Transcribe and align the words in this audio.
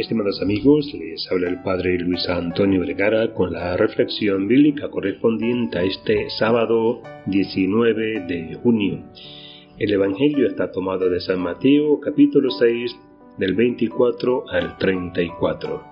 Estimados 0.00 0.40
amigos, 0.40 0.94
les 0.94 1.30
habla 1.30 1.50
el 1.50 1.62
Padre 1.62 1.98
Luis 1.98 2.26
Antonio 2.26 2.80
Vergara 2.80 3.34
con 3.34 3.52
la 3.52 3.76
reflexión 3.76 4.48
bíblica 4.48 4.88
correspondiente 4.88 5.78
a 5.78 5.82
este 5.82 6.30
sábado 6.38 7.02
19 7.26 8.24
de 8.26 8.54
junio. 8.62 9.04
El 9.78 9.92
Evangelio 9.92 10.46
está 10.46 10.72
tomado 10.72 11.10
de 11.10 11.20
San 11.20 11.40
Mateo 11.40 12.00
capítulo 12.00 12.50
6 12.50 12.96
del 13.36 13.54
24 13.54 14.48
al 14.48 14.78
34. 14.78 15.82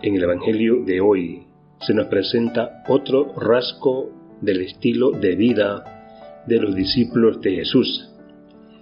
En 0.00 0.14
el 0.16 0.22
Evangelio 0.22 0.82
de 0.82 1.02
hoy 1.02 1.42
se 1.82 1.92
nos 1.92 2.06
presenta 2.06 2.84
otro 2.88 3.34
rasgo 3.38 4.38
del 4.40 4.62
estilo 4.62 5.10
de 5.10 5.36
vida 5.36 6.42
de 6.46 6.56
los 6.56 6.74
discípulos 6.74 7.42
de 7.42 7.56
Jesús, 7.56 8.10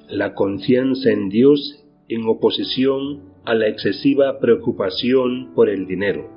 la 0.09 0.33
confianza 0.33 1.11
en 1.11 1.29
Dios 1.29 1.84
en 2.09 2.25
oposición 2.29 3.34
a 3.46 3.55
la 3.55 3.68
excesiva 3.68 4.38
preocupación 4.41 5.55
por 5.55 5.68
el 5.68 5.86
dinero. 5.86 6.28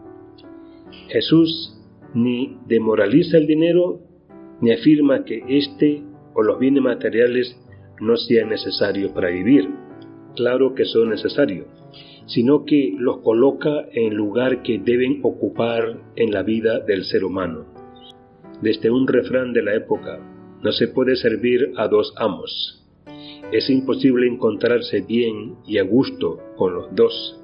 Jesús 1.08 1.76
ni 2.14 2.58
demoraliza 2.68 3.38
el 3.38 3.48
dinero 3.48 4.00
ni 4.62 4.72
afirma 4.72 5.26
que 5.26 5.44
éste 5.48 6.04
o 6.34 6.44
los 6.44 6.60
bienes 6.60 6.84
materiales 6.84 7.58
no 8.00 8.16
sean 8.16 8.50
necesarios 8.50 9.12
para 9.12 9.30
vivir. 9.30 9.70
Claro 10.36 10.76
que 10.76 10.86
son 10.86 11.10
necesarios, 11.10 11.68
sino 12.28 12.64
que 12.64 12.94
los 12.98 13.18
coloca 13.18 13.88
en 13.92 14.12
el 14.12 14.16
lugar 14.16 14.62
que 14.62 14.80
deben 14.80 15.20
ocupar 15.24 16.00
en 16.16 16.32
la 16.32 16.44
vida 16.44 16.80
del 16.80 17.04
ser 17.06 17.26
humano. 17.26 17.66
Desde 18.62 18.92
un 18.92 19.08
refrán 19.08 19.54
de 19.54 19.64
la 19.64 19.76
época, 19.76 20.20
no 20.62 20.72
se 20.72 20.90
puede 20.90 21.16
servir 21.16 21.72
a 21.78 21.88
dos 21.88 22.14
amos 22.18 22.79
es 23.52 23.70
imposible 23.70 24.28
encontrarse 24.28 25.02
bien 25.02 25.56
y 25.66 25.80
a 25.80 25.84
gusto 25.84 26.40
con 26.56 26.74
los 26.76 26.96
dos. 26.96 27.40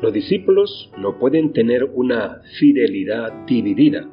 Los 0.00 0.12
discípulos 0.12 0.90
no 0.98 1.18
pueden 1.18 1.52
tener 1.52 1.84
una 1.84 2.40
fidelidad 2.58 3.44
dividida. 3.46 4.08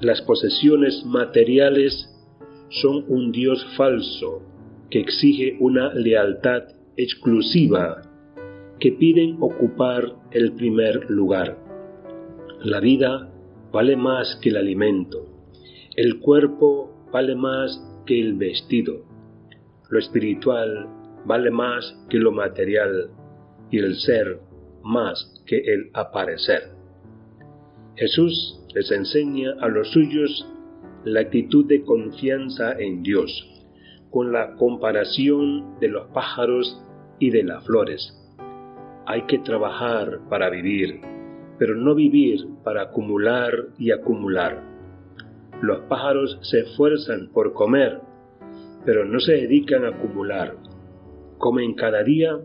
Las 0.00 0.22
posesiones 0.22 1.04
materiales 1.04 2.12
son 2.68 3.04
un 3.08 3.32
Dios 3.32 3.66
falso 3.76 4.42
que 4.90 5.00
exige 5.00 5.56
una 5.58 5.92
lealtad 5.94 6.62
exclusiva, 6.96 8.02
que 8.78 8.92
piden 8.92 9.38
ocupar 9.40 10.14
el 10.30 10.52
primer 10.52 11.10
lugar. 11.10 11.58
La 12.60 12.78
vida 12.80 13.32
vale 13.72 13.96
más 13.96 14.38
que 14.40 14.50
el 14.50 14.56
alimento, 14.56 15.26
el 15.96 16.20
cuerpo 16.20 17.08
vale 17.12 17.34
más 17.34 17.82
que 18.06 18.20
el 18.20 18.34
vestido 18.34 19.15
lo 19.88 19.98
espiritual 19.98 20.88
vale 21.24 21.50
más 21.50 21.96
que 22.08 22.18
lo 22.18 22.32
material 22.32 23.10
y 23.70 23.78
el 23.78 23.96
ser 23.96 24.38
más 24.82 25.42
que 25.46 25.58
el 25.58 25.90
aparecer. 25.94 26.70
Jesús 27.96 28.60
les 28.74 28.90
enseña 28.90 29.54
a 29.60 29.68
los 29.68 29.90
suyos 29.90 30.46
la 31.04 31.20
actitud 31.20 31.66
de 31.66 31.82
confianza 31.84 32.72
en 32.78 33.02
Dios, 33.02 33.30
con 34.10 34.32
la 34.32 34.54
comparación 34.56 35.78
de 35.80 35.88
los 35.88 36.08
pájaros 36.08 36.82
y 37.18 37.30
de 37.30 37.44
las 37.44 37.64
flores. 37.64 38.12
Hay 39.06 39.22
que 39.22 39.38
trabajar 39.38 40.20
para 40.28 40.50
vivir, 40.50 41.00
pero 41.58 41.74
no 41.74 41.94
vivir 41.94 42.46
para 42.64 42.82
acumular 42.82 43.52
y 43.78 43.92
acumular. 43.92 44.62
Los 45.62 45.80
pájaros 45.88 46.38
se 46.42 46.60
esfuerzan 46.60 47.30
por 47.32 47.52
comer, 47.52 48.00
pero 48.86 49.04
no 49.04 49.18
se 49.18 49.32
dedican 49.32 49.84
a 49.84 49.88
acumular. 49.88 50.54
Comen 51.38 51.74
cada 51.74 52.04
día 52.04 52.38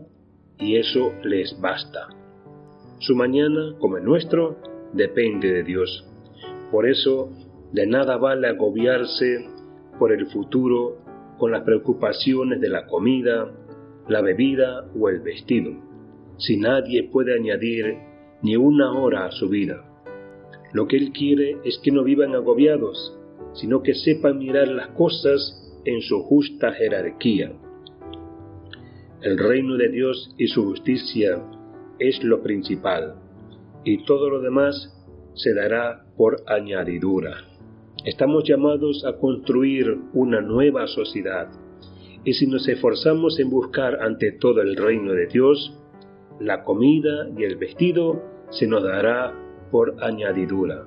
y 0.58 0.76
eso 0.76 1.12
les 1.22 1.58
basta. 1.60 2.08
Su 2.98 3.14
mañana, 3.14 3.76
como 3.78 3.96
el 3.96 4.04
nuestro, 4.04 4.58
depende 4.92 5.52
de 5.52 5.62
Dios. 5.62 6.04
Por 6.72 6.88
eso, 6.88 7.30
de 7.72 7.86
nada 7.86 8.16
vale 8.16 8.48
agobiarse 8.48 9.48
por 9.98 10.12
el 10.12 10.26
futuro 10.26 10.98
con 11.38 11.52
las 11.52 11.62
preocupaciones 11.62 12.60
de 12.60 12.68
la 12.68 12.86
comida, 12.86 13.50
la 14.08 14.20
bebida 14.20 14.84
o 14.98 15.08
el 15.08 15.20
vestido, 15.20 15.72
si 16.38 16.56
nadie 16.56 17.08
puede 17.10 17.34
añadir 17.34 17.96
ni 18.42 18.56
una 18.56 18.92
hora 18.92 19.26
a 19.26 19.30
su 19.30 19.48
vida. 19.48 19.84
Lo 20.72 20.88
que 20.88 20.96
Él 20.96 21.12
quiere 21.12 21.58
es 21.64 21.78
que 21.82 21.92
no 21.92 22.02
vivan 22.02 22.34
agobiados, 22.34 23.16
sino 23.54 23.82
que 23.82 23.94
sepan 23.94 24.38
mirar 24.38 24.68
las 24.68 24.88
cosas 24.88 25.61
en 25.84 26.00
su 26.02 26.22
justa 26.22 26.72
jerarquía. 26.72 27.52
El 29.20 29.38
reino 29.38 29.76
de 29.76 29.88
Dios 29.88 30.34
y 30.36 30.48
su 30.48 30.64
justicia 30.64 31.42
es 31.98 32.22
lo 32.24 32.42
principal, 32.42 33.14
y 33.84 34.04
todo 34.04 34.30
lo 34.30 34.40
demás 34.40 34.98
se 35.34 35.54
dará 35.54 36.04
por 36.16 36.42
añadidura. 36.46 37.36
Estamos 38.04 38.44
llamados 38.44 39.04
a 39.06 39.16
construir 39.18 39.96
una 40.12 40.40
nueva 40.40 40.86
sociedad, 40.88 41.48
y 42.24 42.34
si 42.34 42.46
nos 42.46 42.68
esforzamos 42.68 43.38
en 43.38 43.50
buscar 43.50 44.02
ante 44.02 44.32
todo 44.32 44.60
el 44.62 44.76
reino 44.76 45.12
de 45.12 45.26
Dios, 45.26 45.78
la 46.40 46.64
comida 46.64 47.28
y 47.36 47.44
el 47.44 47.56
vestido 47.56 48.22
se 48.50 48.66
nos 48.66 48.82
dará 48.82 49.32
por 49.70 49.96
añadidura. 50.02 50.86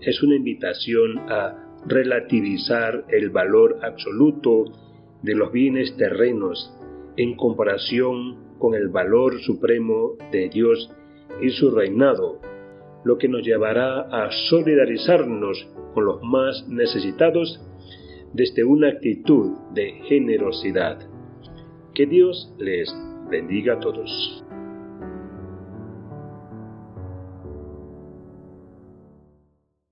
Es 0.00 0.22
una 0.22 0.36
invitación 0.36 1.18
a 1.28 1.63
relativizar 1.86 3.04
el 3.08 3.30
valor 3.30 3.78
absoluto 3.82 4.64
de 5.22 5.34
los 5.34 5.52
bienes 5.52 5.96
terrenos 5.96 6.72
en 7.16 7.36
comparación 7.36 8.56
con 8.58 8.74
el 8.74 8.88
valor 8.88 9.40
supremo 9.40 10.16
de 10.32 10.48
Dios 10.48 10.90
y 11.40 11.50
su 11.50 11.70
reinado, 11.70 12.40
lo 13.04 13.18
que 13.18 13.28
nos 13.28 13.42
llevará 13.42 14.00
a 14.00 14.30
solidarizarnos 14.48 15.68
con 15.94 16.04
los 16.04 16.22
más 16.22 16.66
necesitados 16.68 17.60
desde 18.32 18.64
una 18.64 18.88
actitud 18.88 19.52
de 19.74 20.00
generosidad. 20.08 20.98
Que 21.94 22.06
Dios 22.06 22.52
les 22.58 22.92
bendiga 23.30 23.74
a 23.74 23.80
todos. 23.80 24.44